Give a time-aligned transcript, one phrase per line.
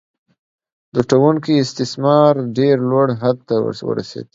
[0.93, 3.55] لوټونکی استثمار ډیر لوړ حد ته
[3.87, 4.27] ورسید.